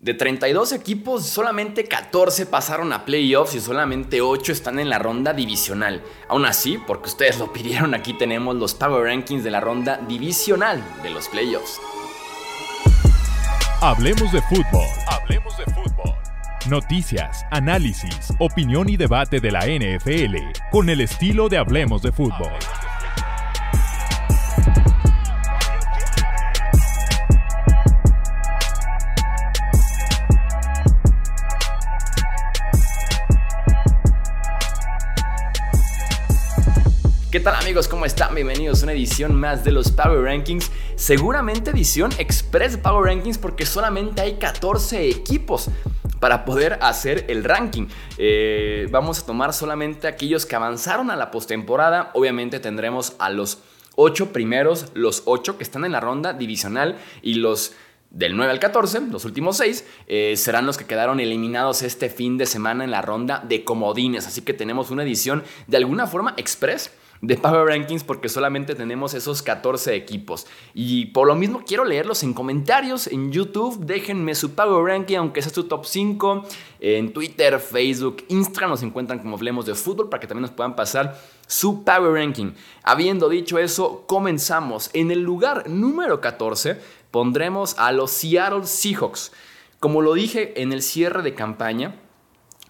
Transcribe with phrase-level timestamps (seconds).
[0.00, 5.32] De 32 equipos, solamente 14 pasaron a playoffs y solamente 8 están en la ronda
[5.32, 6.04] divisional.
[6.28, 10.84] Aún así, porque ustedes lo pidieron, aquí tenemos los Power Rankings de la ronda divisional
[11.02, 11.80] de los playoffs.
[13.80, 14.86] Hablemos de fútbol.
[15.08, 16.14] Hablemos de fútbol.
[16.68, 20.36] Noticias, análisis, opinión y debate de la NFL
[20.70, 22.52] con el estilo de Hablemos de fútbol.
[37.30, 37.88] ¿Qué tal amigos?
[37.88, 38.34] ¿Cómo están?
[38.34, 40.70] Bienvenidos a una edición más de los Power Rankings.
[40.96, 45.68] Seguramente edición Express Power Rankings porque solamente hay 14 equipos
[46.20, 47.88] para poder hacer el ranking.
[48.16, 52.12] Eh, vamos a tomar solamente aquellos que avanzaron a la postemporada.
[52.14, 53.58] Obviamente tendremos a los
[53.96, 57.74] 8 primeros, los 8 que están en la ronda divisional y los
[58.08, 62.38] del 9 al 14, los últimos 6, eh, serán los que quedaron eliminados este fin
[62.38, 64.26] de semana en la ronda de comodines.
[64.26, 66.90] Así que tenemos una edición de alguna forma express
[67.20, 70.46] de Power Rankings porque solamente tenemos esos 14 equipos.
[70.74, 73.84] Y por lo mismo quiero leerlos en comentarios en YouTube.
[73.84, 76.44] Déjenme su Power Ranking, aunque sea su top 5.
[76.80, 80.76] En Twitter, Facebook, Instagram nos encuentran como Hablemos de Fútbol para que también nos puedan
[80.76, 82.52] pasar su Power Ranking.
[82.84, 84.90] Habiendo dicho eso, comenzamos.
[84.92, 86.78] En el lugar número 14
[87.10, 89.32] pondremos a los Seattle Seahawks.
[89.80, 91.94] Como lo dije en el cierre de campaña,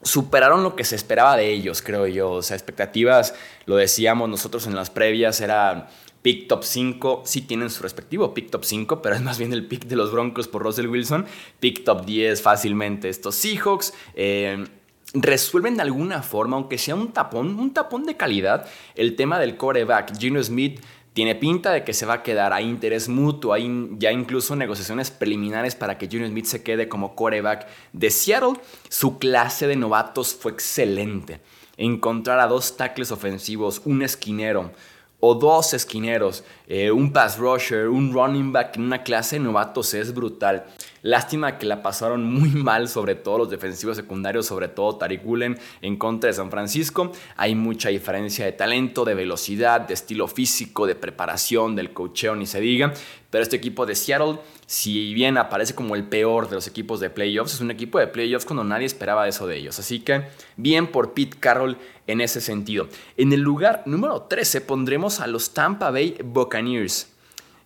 [0.03, 2.31] superaron lo que se esperaba de ellos, creo yo.
[2.31, 3.35] O sea, expectativas,
[3.67, 5.89] lo decíamos nosotros en las previas, era
[6.23, 9.67] pick top 5, sí tienen su respectivo pick top 5, pero es más bien el
[9.67, 11.27] pick de los Broncos por Russell Wilson,
[11.61, 13.95] pick top 10 fácilmente estos Seahawks.
[14.15, 14.67] Eh,
[15.15, 19.57] resuelven de alguna forma, aunque sea un tapón, un tapón de calidad, el tema del
[19.57, 20.19] coreback.
[20.19, 20.81] Gino Smith
[21.13, 25.11] tiene pinta de que se va a quedar, hay interés mutuo, hay ya incluso negociaciones
[25.11, 28.61] preliminares para que Junior Smith se quede como quarterback de Seattle.
[28.89, 31.41] Su clase de novatos fue excelente.
[31.77, 34.73] Encontrar a dos tackles ofensivos, un esquinero,
[35.21, 39.95] o dos esquineros, eh, un pass rusher, un running back en una clase de novatos
[39.95, 40.65] es brutal.
[41.09, 45.59] Lástima que la pasaron muy mal, sobre todo los defensivos secundarios, sobre todo Tariq Woolen
[45.81, 47.13] en contra de San Francisco.
[47.39, 52.45] Hay mucha diferencia de talento, de velocidad, de estilo físico, de preparación, del cocheo, ni
[52.45, 52.93] se diga.
[53.31, 57.09] Pero este equipo de Seattle, si bien aparece como el peor de los equipos de
[57.09, 59.79] playoffs, es un equipo de playoffs cuando nadie esperaba eso de ellos.
[59.79, 60.25] Así que
[60.59, 62.87] bien por Pete Carroll en ese sentido.
[63.17, 67.15] En el lugar número 13 pondremos a los Tampa Bay Buccaneers.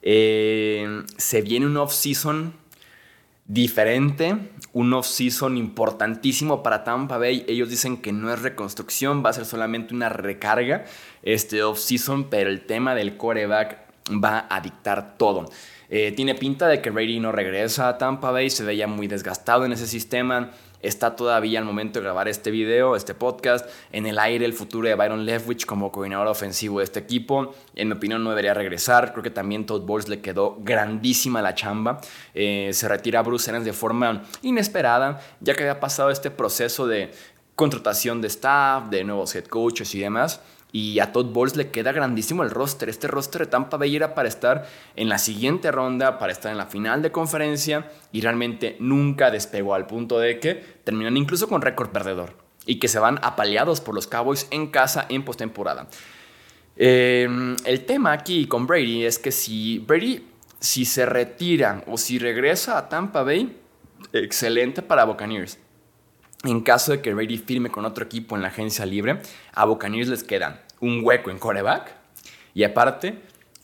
[0.01, 2.62] Eh, se viene un off-season
[3.45, 7.45] diferente, un off-season importantísimo para Tampa Bay.
[7.49, 10.85] Ellos dicen que no es reconstrucción, va a ser solamente una recarga
[11.23, 13.79] este off-season, pero el tema del coreback
[14.13, 15.51] va a dictar todo.
[15.95, 19.67] Eh, tiene pinta de que Brady no regresa a Tampa Bay, se veía muy desgastado
[19.67, 20.51] en ese sistema.
[20.81, 24.89] Está todavía al momento de grabar este video, este podcast, en el aire el futuro
[24.89, 27.55] de Byron Leftwich como coordinador ofensivo de este equipo.
[27.75, 29.13] En mi opinión no debería regresar.
[29.13, 32.01] Creo que también Todd Bowles le quedó grandísima la chamba.
[32.33, 37.13] Eh, se retira Bruce Arians de forma inesperada, ya que había pasado este proceso de
[37.55, 40.41] contratación de staff, de nuevos head coaches y demás.
[40.73, 42.89] Y a Todd Bowles le queda grandísimo el roster.
[42.89, 44.67] Este roster de Tampa Bay era para estar
[44.97, 49.75] en la siguiente ronda, para estar en la final de conferencia y realmente nunca despegó
[49.75, 52.35] al punto de que terminan incluso con récord perdedor
[52.65, 55.89] y que se van apaleados por los Cowboys en casa en postemporada.
[56.77, 62.19] Em, el tema aquí con Brady es que si Brady si se retira o si
[62.19, 63.59] regresa a Tampa Bay,
[64.13, 65.59] excelente para Buccaneers.
[66.45, 69.21] En caso de que Brady firme con otro equipo en la agencia libre,
[69.53, 71.95] a Buccaneers les queda un hueco en coreback
[72.55, 73.21] y aparte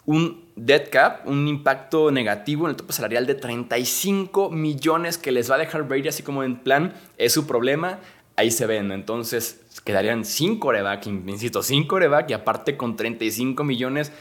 [0.06, 5.50] un dead cap, un impacto negativo en el tope salarial de 35 millones que les
[5.50, 7.98] va a dejar Brady así como en plan, es su problema,
[8.36, 8.92] ahí se ven.
[8.92, 14.12] Entonces quedarían sin coreback, insisto, sin coreback y aparte con 35 millones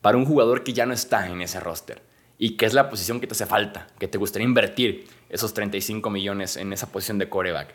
[0.00, 2.00] para un jugador que ya no está en ese roster
[2.38, 6.10] y que es la posición que te hace falta, que te gustaría invertir esos 35
[6.10, 7.68] millones en esa posición de coreback.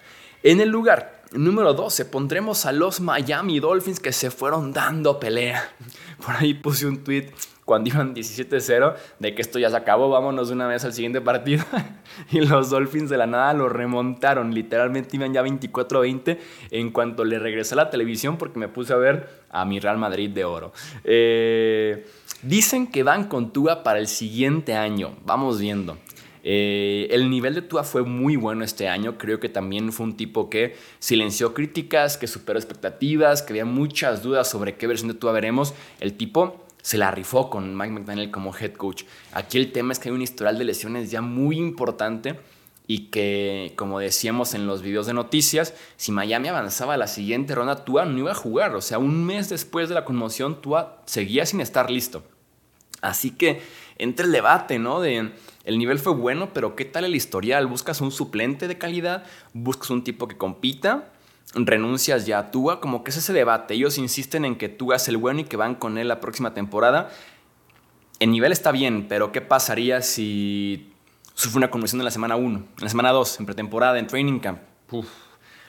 [0.44, 5.72] En el lugar número 12 pondremos a los Miami Dolphins que se fueron dando pelea.
[6.26, 7.32] Por ahí puse un tweet
[7.66, 11.22] cuando iban 17-0 de que esto ya se acabó, vámonos de una vez al siguiente
[11.22, 11.64] partido.
[12.32, 16.38] y los Dolphins de la nada lo remontaron, literalmente iban ya 24-20
[16.72, 19.98] en cuanto le regresé a la televisión porque me puse a ver a mi Real
[19.98, 20.74] Madrid de oro.
[21.04, 22.06] Eh,
[22.42, 25.98] dicen que van con Tua para el siguiente año, vamos viendo.
[26.44, 29.18] Eh, el nivel de Tua fue muy bueno este año.
[29.18, 34.24] Creo que también fue un tipo que silenció críticas, que superó expectativas, que había muchas
[34.24, 35.74] dudas sobre qué versión de Tua veremos.
[36.00, 39.04] El tipo se la rifó con Mike McDaniel como head coach.
[39.34, 42.40] Aquí el tema es que hay un historial de lesiones ya muy importante
[42.88, 47.56] y que, como decíamos en los videos de noticias, si Miami avanzaba a la siguiente
[47.56, 48.76] ronda, Tua no iba a jugar.
[48.76, 52.24] O sea, un mes después de la conmoción, Tua seguía sin estar listo.
[53.02, 53.62] Así que
[54.02, 55.00] entre el debate, ¿no?
[55.00, 55.32] De
[55.64, 57.68] el nivel fue bueno, pero ¿qué tal el historial?
[57.68, 59.24] ¿Buscas un suplente de calidad?
[59.54, 61.12] ¿Buscas un tipo que compita?
[61.54, 62.82] ¿Renuncias ya a Tua?
[62.82, 63.76] Como que es ese debate.
[63.76, 66.54] Ellos insisten en que Tua es el bueno y que van con él la próxima
[66.54, 67.12] temporada.
[68.20, 70.92] El nivel está bien, pero ¿qué pasaría si
[71.36, 74.40] fue una conversión en la semana 1, en la semana 2, en pretemporada, en training
[74.40, 74.60] camp.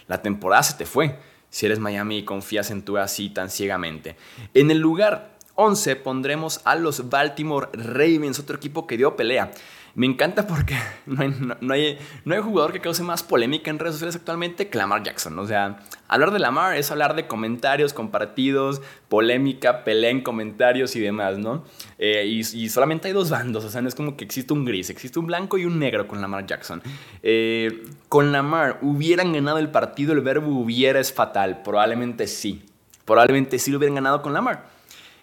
[0.06, 1.18] la temporada se te fue
[1.50, 4.16] si eres Miami y confías en tu así tan ciegamente.
[4.54, 9.52] En el lugar 11 pondremos a los Baltimore Ravens, otro equipo que dio pelea.
[9.94, 10.74] Me encanta porque
[11.06, 15.02] no hay, no, hay, jugador que cause más polémica en redes sociales actualmente que Lamar
[15.02, 15.38] Jackson.
[15.38, 21.00] O sea, hablar de Lamar es hablar de comentarios compartidos, polémica, pelea en comentarios y
[21.00, 21.64] demás, ¿no?
[21.98, 24.88] Eh, y, solamente hay dos bandos, o sea, no es como que existe un gris,
[24.88, 26.82] existe un blanco y un negro con Lamar Jackson.
[27.22, 30.14] Eh, con Lamar, ¿hubieran ganado el partido?
[30.14, 31.62] El verbo hubiera es fatal.
[31.62, 32.64] Probablemente sí.
[33.04, 34.64] Probablemente sí lo hubieran ganado con Lamar.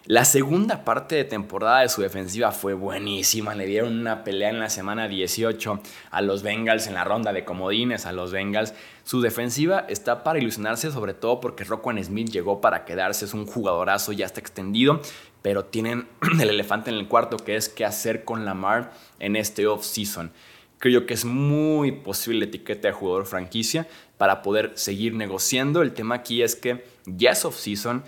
[0.06, 3.54] La segunda parte de temporada de su defensiva fue buenísima.
[3.54, 7.44] Le dieron una pelea en la semana 18 a los Bengals en la ronda de
[7.44, 8.74] comodines a los Bengals.
[9.04, 13.26] Su defensiva está para ilusionarse, sobre todo porque Roquan Smith llegó para quedarse.
[13.26, 15.02] Es un jugadorazo, ya está extendido.
[15.42, 16.08] Pero tienen
[16.40, 20.32] el elefante en el cuarto, que es qué hacer con Lamar en este off-season.
[20.78, 23.86] Creo que es muy posible etiqueta de jugador franquicia
[24.18, 25.82] para poder seguir negociando.
[25.82, 28.04] El tema aquí es que ya es off-season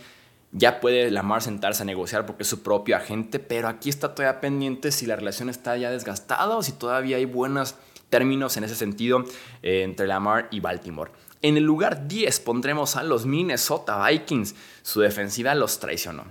[0.51, 4.41] ya puede Lamar sentarse a negociar porque es su propio agente, pero aquí está todavía
[4.41, 7.75] pendiente si la relación está ya desgastada o si todavía hay buenos
[8.09, 9.23] términos en ese sentido
[9.63, 11.11] eh, entre Lamar y Baltimore.
[11.41, 14.55] En el lugar 10 pondremos a los Minnesota Vikings.
[14.83, 16.25] Su defensiva los traicionó.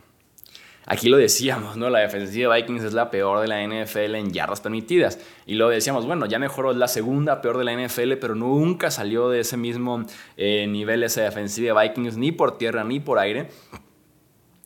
[0.86, 1.90] Aquí lo decíamos, ¿no?
[1.90, 5.18] La defensiva de Vikings es la peor de la NFL en yardas permitidas.
[5.46, 9.28] Y lo decíamos, bueno, ya mejoró la segunda peor de la NFL, pero nunca salió
[9.28, 10.04] de ese mismo
[10.36, 13.50] eh, nivel esa defensiva de Vikings, ni por tierra ni por aire.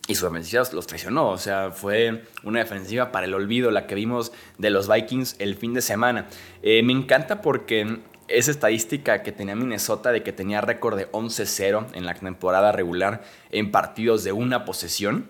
[0.07, 3.95] Y su defensiva los traicionó, o sea, fue una defensiva para el olvido la que
[3.95, 6.27] vimos de los Vikings el fin de semana.
[6.63, 11.87] Eh, me encanta porque esa estadística que tenía Minnesota de que tenía récord de 11-0
[11.95, 15.27] en la temporada regular en partidos de una posesión,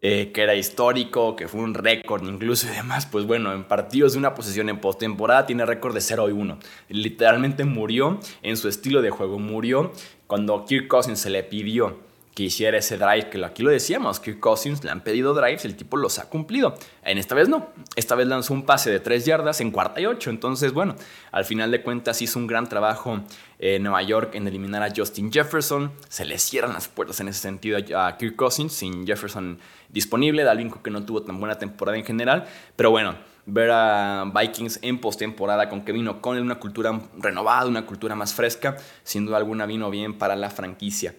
[0.00, 4.12] eh, que era histórico, que fue un récord incluso y demás, pues bueno, en partidos
[4.12, 6.58] de una posesión en postemporada tiene récord de 0 y 1.
[6.88, 9.92] Literalmente murió en su estilo de juego, murió
[10.28, 14.40] cuando Kirk Cousins se le pidió que hiciera ese drive, que aquí lo decíamos, que
[14.40, 16.74] Cousins le han pedido drives, el tipo los ha cumplido.
[17.02, 20.06] En esta vez no, esta vez lanzó un pase de 3 yardas en cuarta y
[20.06, 20.96] 8, entonces bueno,
[21.30, 23.20] al final de cuentas hizo un gran trabajo
[23.58, 27.40] en Nueva York en eliminar a Justin Jefferson, se le cierran las puertas en ese
[27.40, 29.58] sentido a Kirk Cousins, sin Jefferson
[29.90, 32.46] disponible, Dalvin que no tuvo tan buena temporada en general,
[32.76, 33.14] pero bueno,
[33.44, 38.32] ver a Vikings en postemporada con que vino con una cultura renovada, una cultura más
[38.32, 41.14] fresca, sin duda alguna vino bien para la franquicia.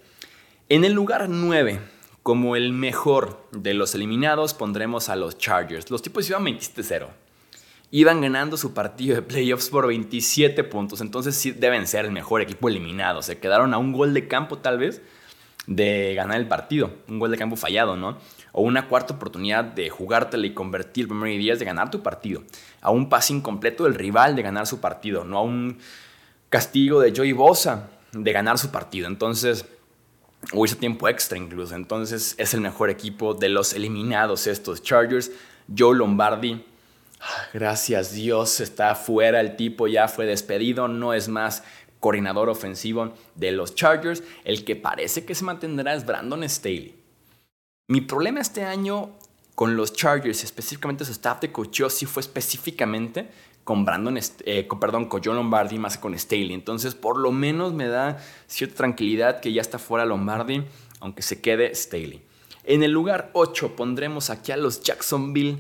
[0.70, 1.82] En el lugar 9,
[2.24, 5.92] como el mejor de los eliminados, pondremos a los Chargers.
[5.92, 7.08] Los tipos iban 27-0.
[7.92, 11.02] Iban ganando su partido de playoffs por 27 puntos.
[11.02, 13.22] Entonces sí deben ser el mejor equipo eliminado.
[13.22, 15.02] Se quedaron a un gol de campo tal vez
[15.68, 16.92] de ganar el partido.
[17.10, 18.18] Un gol de campo fallado, ¿no?
[18.54, 22.42] O una cuarta oportunidad de jugártela y convertir el primer día de ganar tu partido.
[22.80, 25.26] A un pase incompleto del rival de ganar su partido.
[25.26, 25.78] No a un
[26.50, 29.08] castigo de Joey Bosa de ganar su partido.
[29.08, 29.66] Entonces
[30.52, 31.76] o hizo tiempo extra incluso.
[31.76, 35.32] Entonces es el mejor equipo de los eliminados estos Chargers.
[35.76, 36.66] Joe Lombardi,
[37.54, 41.64] gracias Dios, está fuera el tipo, ya fue despedido, no es más
[42.00, 44.24] coordinador ofensivo de los Chargers.
[44.44, 46.96] El que parece que se mantendrá es Brandon Staley.
[47.88, 49.12] Mi problema este año
[49.56, 53.30] con los Chargers, específicamente su staff de coaching, sí fue específicamente
[53.64, 56.54] con Brandon, eh, perdón, con John Lombardi más con Staley.
[56.54, 58.18] Entonces, por lo menos me da
[58.48, 60.64] cierta tranquilidad que ya está fuera Lombardi,
[61.00, 62.22] aunque se quede Staley.
[62.66, 65.58] En el lugar 8 pondremos aquí a los Jacksonville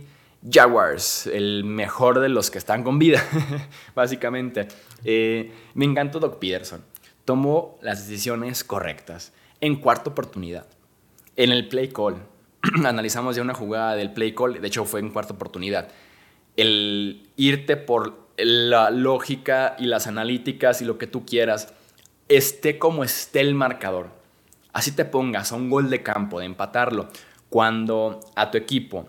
[0.50, 3.24] Jaguars, el mejor de los que están con vida,
[3.96, 4.68] básicamente.
[5.06, 6.84] Eh, me encantó Doc Peterson.
[7.24, 9.32] Tomó las decisiones correctas
[9.62, 10.68] en cuarta oportunidad.
[11.38, 12.18] En el play call,
[12.86, 15.88] analizamos ya una jugada del play call, de hecho fue en cuarta oportunidad
[16.58, 21.74] el irte por la lógica y las analíticas y lo que tú quieras,
[22.28, 24.10] esté como esté el marcador.
[24.72, 27.10] Así te pongas a un gol de campo, de empatarlo,
[27.50, 29.08] cuando a tu equipo,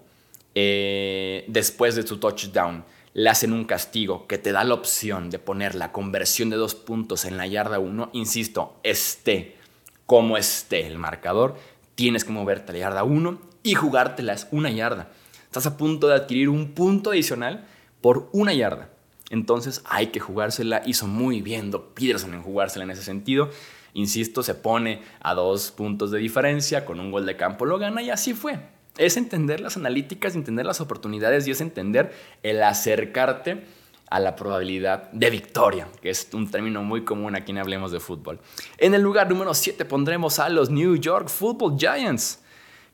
[0.54, 2.84] eh, después de tu touchdown,
[3.14, 6.74] le hacen un castigo que te da la opción de poner la conversión de dos
[6.74, 9.56] puntos en la yarda 1, insisto, esté
[10.04, 11.56] como esté el marcador,
[11.94, 15.10] tienes que moverte a la yarda 1 y jugártelas una yarda.
[15.54, 17.64] Estás a punto de adquirir un punto adicional
[18.00, 18.88] por una yarda.
[19.30, 20.82] Entonces hay que jugársela.
[20.84, 23.50] Hizo muy bien Doc Peterson en jugársela en ese sentido.
[23.92, 28.02] Insisto, se pone a dos puntos de diferencia, con un gol de campo lo gana
[28.02, 28.58] y así fue.
[28.98, 33.62] Es entender las analíticas, entender las oportunidades y es entender el acercarte
[34.10, 38.00] a la probabilidad de victoria, que es un término muy común aquí en Hablemos de
[38.00, 38.40] Fútbol.
[38.76, 42.42] En el lugar número 7 pondremos a los New York Football Giants.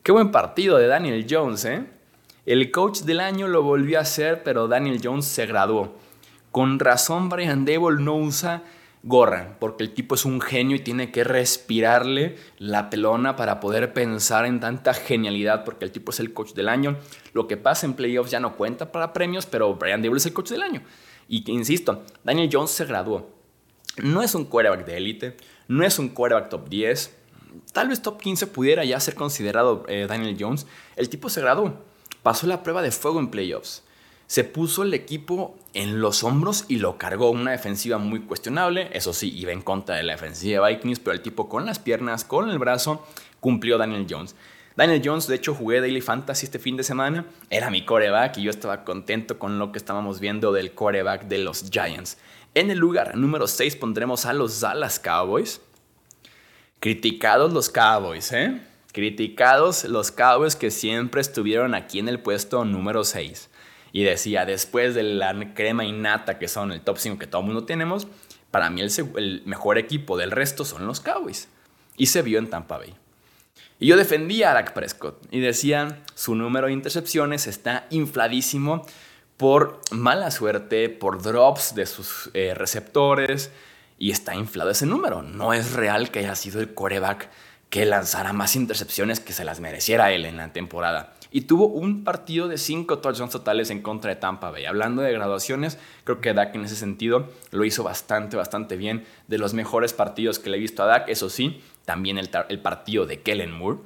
[0.03, 2.00] Qué buen partido de Daniel Jones, ¿eh?
[2.45, 5.95] El coach del año lo volvió a hacer, pero Daniel Jones se graduó.
[6.51, 8.63] Con razón, Brian Dable no usa
[9.03, 13.93] gorra, porque el tipo es un genio y tiene que respirarle la pelona para poder
[13.93, 16.97] pensar en tanta genialidad, porque el tipo es el coach del año.
[17.33, 20.33] Lo que pasa en playoffs ya no cuenta para premios, pero Brian Dable es el
[20.33, 20.81] coach del año.
[21.27, 23.29] Y insisto, Daniel Jones se graduó.
[24.01, 27.15] No es un quarterback de élite, no es un quarterback top 10,
[27.71, 30.65] tal vez top 15 pudiera ya ser considerado eh, Daniel Jones.
[30.95, 31.75] El tipo se graduó,
[32.23, 33.83] pasó la prueba de fuego en playoffs
[34.31, 37.31] se puso el equipo en los hombros y lo cargó.
[37.31, 41.11] Una defensiva muy cuestionable, eso sí, iba en contra de la defensiva de Vikings, pero
[41.11, 43.05] el tipo con las piernas, con el brazo,
[43.41, 44.37] cumplió Daniel Jones.
[44.77, 47.25] Daniel Jones, de hecho, jugué Daily Fantasy este fin de semana.
[47.49, 51.39] Era mi coreback y yo estaba contento con lo que estábamos viendo del coreback de
[51.39, 52.17] los Giants.
[52.53, 55.59] En el lugar número 6 pondremos a los Dallas Cowboys.
[56.79, 58.61] Criticados los Cowboys, ¿eh?
[58.91, 63.49] Criticados los Cowboys que siempre estuvieron aquí en el puesto número 6
[63.93, 67.47] y decía, después de la crema innata que son el top 5 que todo el
[67.47, 68.07] mundo tenemos,
[68.51, 71.47] para mí el, mejor equipo del resto son los Cowboys.
[71.97, 72.95] Y se vio en Tampa Bay.
[73.79, 78.85] Y yo defendía a Dak Prescott y decía, su número de intercepciones está infladísimo
[79.37, 83.51] por mala suerte, por drops de sus eh, receptores,
[83.97, 85.21] y está inflado ese número.
[85.21, 87.29] No es real que haya sido el coreback
[87.71, 92.03] que lanzara más intercepciones que se las mereciera él en la temporada y tuvo un
[92.03, 94.65] partido de cinco touchdowns totales en contra de Tampa Bay.
[94.65, 99.05] Hablando de graduaciones, creo que Dak en ese sentido lo hizo bastante, bastante bien.
[99.27, 103.05] De los mejores partidos que le he visto a Dak, eso sí, también el, partido
[103.05, 103.79] de Kellen Moore,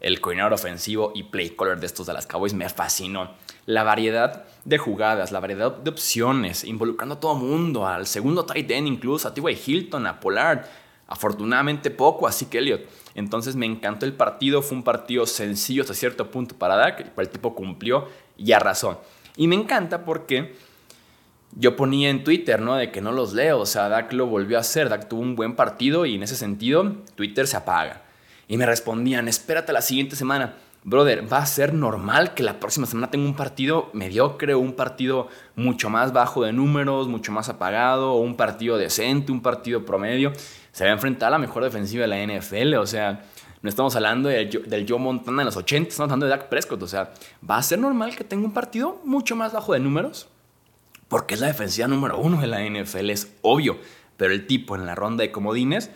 [0.00, 3.30] el coordinador ofensivo y play caller de estos de las Cowboys, me fascinó.
[3.64, 8.70] La variedad de jugadas, la variedad de opciones, involucrando a todo mundo, al segundo tight
[8.70, 9.58] end incluso, a T.Y.
[9.66, 10.66] Hilton, a Pollard,
[11.10, 15.94] afortunadamente poco, así que Elliot entonces me encantó el partido, fue un partido sencillo hasta
[15.94, 19.02] cierto punto para Dak, el tipo cumplió y arrasó.
[19.36, 20.54] Y me encanta porque
[21.52, 22.76] yo ponía en Twitter, ¿no?
[22.76, 25.36] De que no los leo, o sea, Dak lo volvió a hacer, Dak tuvo un
[25.36, 28.02] buen partido y en ese sentido Twitter se apaga.
[28.46, 30.54] Y me respondían, espérate la siguiente semana.
[30.82, 35.28] Brother, va a ser normal que la próxima semana tenga un partido mediocre, un partido
[35.54, 40.32] mucho más bajo de números, mucho más apagado, un partido decente, un partido promedio
[40.72, 42.74] se va a enfrentar a la mejor defensiva de la NFL.
[42.74, 43.24] O sea,
[43.62, 46.82] no estamos hablando del Joe Montana en los 80, estamos hablando de Dak Prescott.
[46.82, 47.12] O sea,
[47.48, 50.28] va a ser normal que tenga un partido mucho más bajo de números,
[51.08, 53.78] porque es la defensiva número uno de la NFL, es obvio.
[54.16, 55.90] Pero el tipo en la ronda de comodines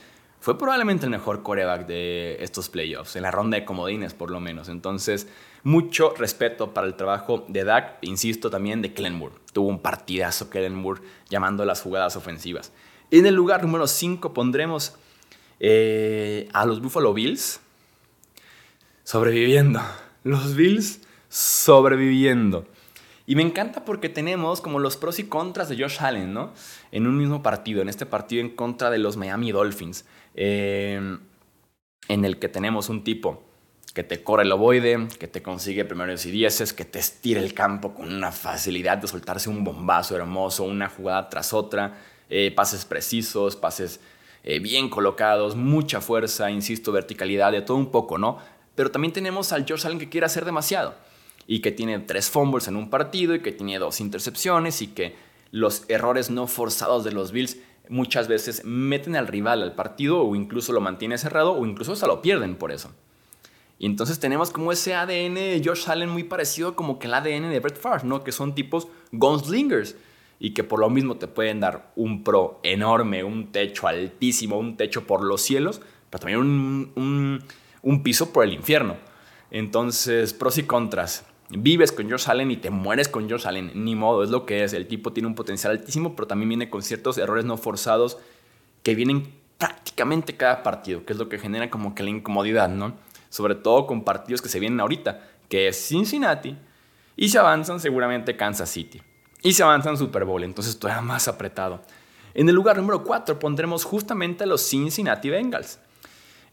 [0.44, 4.40] fue probablemente el mejor coreback de estos playoffs, en la ronda de comodines por lo
[4.40, 4.68] menos.
[4.68, 5.26] Entonces,
[5.62, 9.30] mucho respeto para el trabajo de Dak, insisto también de Kellen.
[9.54, 10.84] Tuvo un partidazo Kellen
[11.30, 12.72] llamando las jugadas ofensivas.
[13.10, 14.94] En el lugar número 5 pondremos
[15.60, 17.60] eh, a los Buffalo Bills
[19.02, 19.80] sobreviviendo.
[20.24, 22.66] Los Bills sobreviviendo.
[23.26, 26.52] Y me encanta porque tenemos como los pros y contras de Josh Allen, ¿no?
[26.92, 31.18] En un mismo partido, en este partido en contra de los Miami Dolphins, eh,
[32.08, 33.42] en el que tenemos un tipo
[33.94, 37.54] que te corre el ovoide, que te consigue primeros y dieces, que te estira el
[37.54, 41.96] campo con una facilidad de soltarse un bombazo hermoso, una jugada tras otra,
[42.28, 44.00] eh, pases precisos, pases
[44.42, 48.38] eh, bien colocados, mucha fuerza, insisto, verticalidad, de todo un poco, ¿no?
[48.74, 50.96] Pero también tenemos al George Allen que quiere hacer demasiado
[51.46, 55.14] y que tiene tres fumbles en un partido y que tiene dos intercepciones y que
[55.52, 60.34] los errores no forzados de los Bills muchas veces meten al rival al partido o
[60.34, 62.90] incluso lo mantiene cerrado o incluso se lo pierden por eso.
[63.78, 67.50] Y entonces tenemos como ese ADN de Josh Allen muy parecido como que el ADN
[67.50, 68.22] de Brett Favre, ¿no?
[68.22, 69.96] Que son tipos gunslingers
[70.38, 74.76] y que por lo mismo te pueden dar un pro enorme, un techo altísimo, un
[74.76, 77.42] techo por los cielos, pero también un,
[77.82, 78.96] un, piso por el infierno.
[79.50, 81.24] Entonces, pros y contras.
[81.56, 83.73] Vives con George Allen y te mueres con George Allen.
[83.75, 84.73] Ni modo, es lo que es.
[84.73, 88.18] El tipo tiene un potencial altísimo, pero también viene con ciertos errores no forzados
[88.82, 92.94] que vienen prácticamente cada partido, que es lo que genera como que la incomodidad, ¿no?
[93.30, 96.56] Sobre todo con partidos que se vienen ahorita, que es Cincinnati
[97.16, 99.00] y se avanzan seguramente Kansas City
[99.42, 101.82] y se avanza en Super Bowl, entonces todavía más apretado.
[102.32, 105.78] En el lugar número 4 pondremos justamente a los Cincinnati Bengals.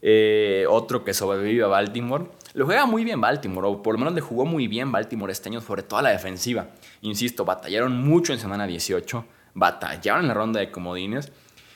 [0.00, 2.26] Eh, otro que sobrevive a Baltimore.
[2.54, 5.48] Lo juega muy bien Baltimore, o por lo menos le jugó muy bien Baltimore este
[5.48, 6.68] año, sobre todo la defensiva.
[7.00, 11.32] Insisto, batallaron mucho en semana 18, batallaron en la ronda de comodines.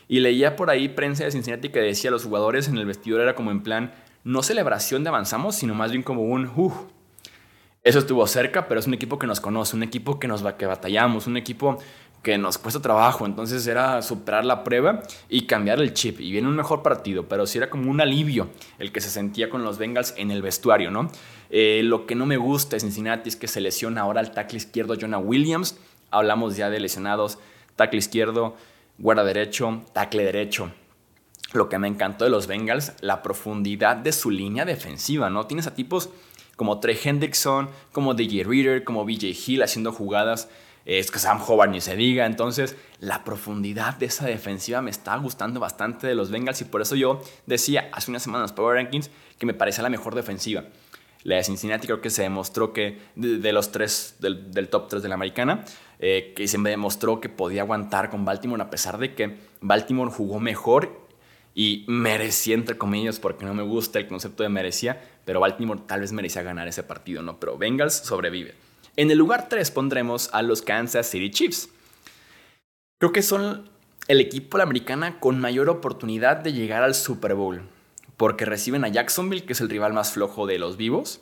[0.09, 3.35] Y leía por ahí prensa de Cincinnati que decía los jugadores en el vestidor era
[3.35, 3.93] como en plan,
[4.23, 6.73] no celebración de avanzamos, sino más bien como un, uh,
[7.87, 10.67] eso estuvo cerca, pero es un equipo que nos conoce, un equipo que nos que
[10.67, 11.79] batallamos, un equipo
[12.27, 13.25] que nos cuesta trabajo.
[13.25, 16.19] Entonces era superar la prueba y cambiar el chip.
[16.19, 18.49] Y viene un mejor partido, pero sí era como un alivio
[18.81, 21.09] el que se sentía con los Bengals en el vestuario, ¿no?
[21.51, 24.57] Eh, lo que no me gusta de Cincinnati es que se lesiona ahora el tackle
[24.57, 25.79] izquierdo Jonah Williams.
[26.11, 27.39] Hablamos ya de lesionados,
[27.77, 28.57] tackle izquierdo,
[28.99, 30.73] guarda derecho, tackle derecho.
[31.53, 35.47] Lo que me encantó de los Bengals, la profundidad de su línea defensiva, ¿no?
[35.47, 36.11] Tienes a tipos
[36.57, 40.49] como Trey Hendrickson, como DJ Reader, como BJ Hill haciendo jugadas.
[40.87, 42.25] Es que Sam Howard ni se diga.
[42.25, 46.81] Entonces, la profundidad de esa defensiva me está gustando bastante de los Bengals y por
[46.81, 50.65] eso yo decía hace unas semanas Power Rankings que me parecía la mejor defensiva.
[51.25, 55.09] La de Cincinnati creo que se demostró que de, los tres, del, top 3 de
[55.09, 55.65] la americana,
[55.99, 60.13] eh, que se me demostró que podía aguantar con Baltimore a pesar de que Baltimore
[60.13, 61.05] jugó mejor
[61.53, 66.03] y merecía, entre comillas, porque no me gusta el concepto de merecía, pero Baltimore tal
[66.03, 67.41] vez merecía ganar ese partido, ¿no?
[67.41, 68.55] Pero Bengals sobrevive.
[68.99, 71.69] En el lugar 3 pondremos a los Kansas City Chiefs.
[72.99, 73.69] Creo que son
[74.09, 77.61] el equipo de la americana con mayor oportunidad de llegar al Super Bowl,
[78.17, 81.21] porque reciben a Jacksonville, que es el rival más flojo de los vivos,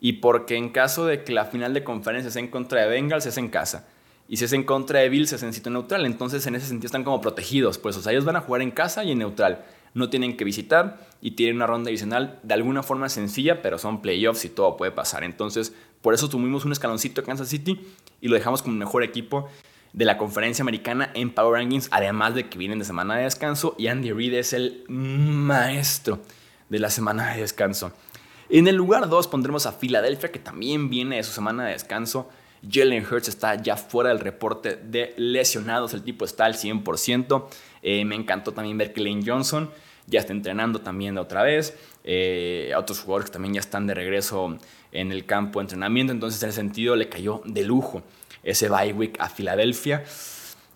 [0.00, 3.26] y porque en caso de que la final de conferencia sea en contra de Bengals,
[3.26, 3.86] es en casa.
[4.26, 6.06] Y si es en contra de Bills, es en sitio neutral.
[6.06, 7.78] Entonces, en ese sentido, están como protegidos.
[7.78, 11.32] Pues, ellos van a jugar en casa y en neutral no tienen que visitar y
[11.32, 15.24] tienen una ronda adicional de alguna forma sencilla, pero son playoffs y todo puede pasar.
[15.24, 17.80] Entonces, por eso tuvimos un escaloncito a Kansas City
[18.20, 19.48] y lo dejamos como mejor equipo
[19.94, 23.74] de la conferencia americana en Power Rankings, además de que vienen de semana de descanso
[23.78, 26.20] y Andy Reid es el maestro
[26.68, 27.90] de la semana de descanso.
[28.50, 32.28] En el lugar 2 pondremos a Filadelfia, que también viene de su semana de descanso.
[32.70, 37.46] Jalen Hurts está ya fuera del reporte de lesionados, el tipo está al 100%.
[37.80, 39.70] Eh, me encantó también ver que Lane Johnson
[40.06, 41.76] ya está entrenando también otra vez.
[42.04, 44.58] Eh, otros jugadores también ya están de regreso
[44.92, 46.12] en el campo de entrenamiento.
[46.12, 48.02] Entonces, en ese sentido, le cayó de lujo
[48.42, 50.04] ese bye week a Filadelfia.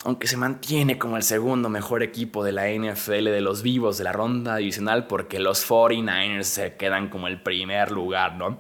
[0.05, 4.05] Aunque se mantiene como el segundo mejor equipo de la NFL de los vivos de
[4.05, 8.59] la ronda divisional, porque los 49ers se quedan como el primer lugar, ¿no?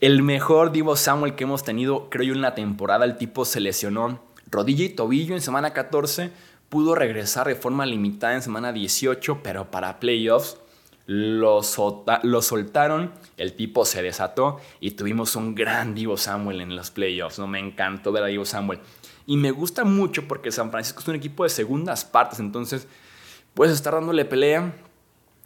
[0.00, 3.04] El mejor Divo Samuel que hemos tenido, creo yo, en la temporada.
[3.04, 6.30] El tipo se lesionó rodilla y tobillo en semana 14
[6.72, 10.56] pudo regresar de forma limitada en semana 18, pero para playoffs
[11.04, 17.38] lo, soltaron, el tipo se desató y tuvimos un gran Divo Samuel en los playoffs.
[17.38, 17.46] ¿no?
[17.46, 18.80] Me encantó ver a Divo Samuel.
[19.26, 22.88] Y me gusta mucho porque San Francisco es un equipo de segundas partes, entonces
[23.52, 24.74] puedes estar dándole pelea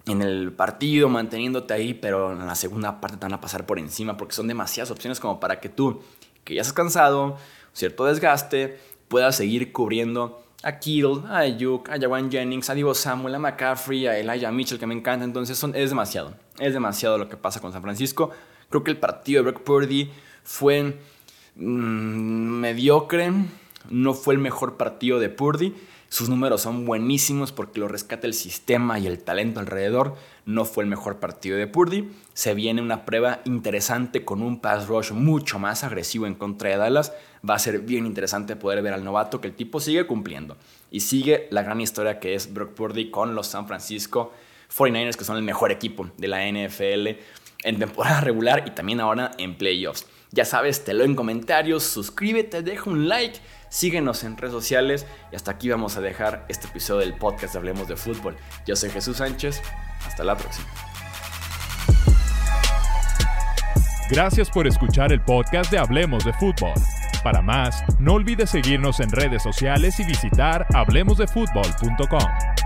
[0.07, 3.81] en el partido, manteniéndote ahí, pero en la segunda parte te van a pasar por
[3.81, 6.05] encima porque son demasiadas opciones como para que tú,
[6.45, 7.37] que ya has cansado,
[7.73, 13.35] cierto desgaste, puedas seguir cubriendo a Kittle, a Ayuk, a Jawan Jennings, a Divo Samuel,
[13.37, 15.25] a McCaffrey, a Elijah Mitchell, que me encanta.
[15.25, 16.35] Entonces son, es demasiado.
[16.59, 18.31] Es demasiado lo que pasa con San Francisco.
[18.69, 20.11] Creo que el partido de Brock Purdy
[20.43, 20.99] fue
[21.55, 23.33] mm, mediocre.
[23.91, 25.75] No fue el mejor partido de Purdy.
[26.09, 30.15] Sus números son buenísimos porque lo rescata el sistema y el talento alrededor.
[30.45, 32.09] No fue el mejor partido de Purdy.
[32.33, 36.77] Se viene una prueba interesante con un pass rush mucho más agresivo en contra de
[36.77, 37.13] Dallas.
[37.49, 40.57] Va a ser bien interesante poder ver al novato que el tipo sigue cumpliendo.
[40.91, 44.33] Y sigue la gran historia que es Brock Purdy con los San Francisco
[44.77, 47.19] 49ers, que son el mejor equipo de la NFL
[47.65, 50.07] en temporada regular y también ahora en playoffs.
[50.31, 53.39] Ya sabes, te lo en comentarios, suscríbete, deja un like
[53.69, 57.59] Síguenos en redes sociales y hasta aquí vamos a dejar este episodio del podcast de
[57.59, 58.37] Hablemos de Fútbol.
[58.67, 59.63] Yo soy Jesús Sánchez,
[60.07, 60.67] hasta la próxima.
[64.09, 66.75] Gracias por escuchar el podcast de Hablemos de Fútbol.
[67.25, 72.66] Para más, no olvides seguirnos en redes sociales y visitar hablemosdefutbol.com.